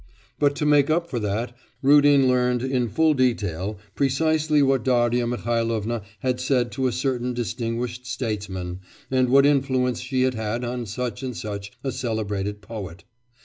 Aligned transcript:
But 0.39 0.55
to 0.55 0.65
make 0.65 0.89
up 0.89 1.11
for 1.11 1.19
that, 1.19 1.55
Rudin 1.83 2.27
learnt 2.27 2.63
in 2.63 2.89
full 2.89 3.13
detail 3.13 3.77
precisely 3.93 4.63
what 4.63 4.83
Darya 4.83 5.27
Mihailovna 5.27 6.01
had 6.21 6.39
said 6.39 6.71
to 6.71 6.87
a 6.87 6.91
certain 6.91 7.35
distinguished 7.35 8.07
statesman, 8.07 8.79
and 9.11 9.29
what 9.29 9.45
influence 9.45 10.01
she 10.01 10.23
had 10.23 10.33
had 10.33 10.63
on 10.63 10.87
such 10.87 11.21
and 11.21 11.37
such 11.37 11.71
a 11.83 11.91
celebrated 11.91 12.61
poet. 12.63 13.03